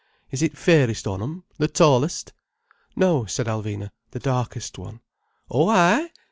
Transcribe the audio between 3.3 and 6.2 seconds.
Alvina. "The darkest one." "Oh ay!